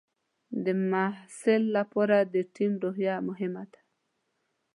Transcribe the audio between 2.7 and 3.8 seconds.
روحیه مهمه ده.